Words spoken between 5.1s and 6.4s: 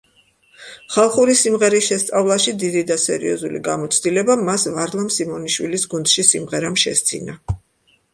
სიმონიშვილის გუნდში